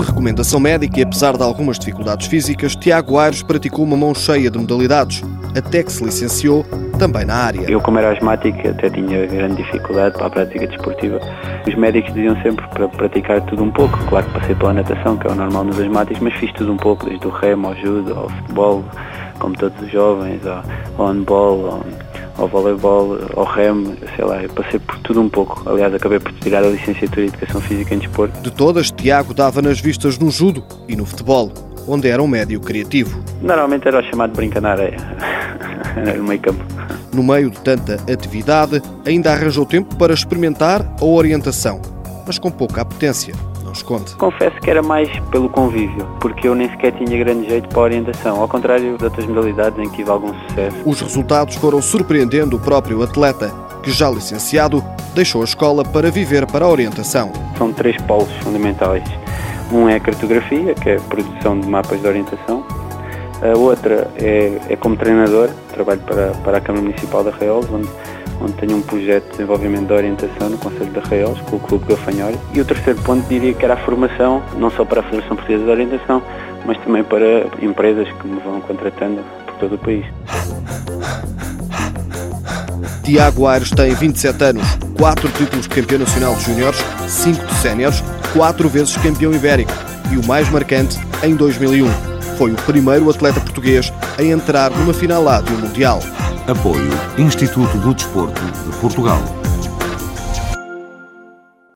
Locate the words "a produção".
60.96-61.58